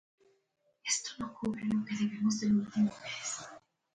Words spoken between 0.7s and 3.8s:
Existe una fobia grupal característica.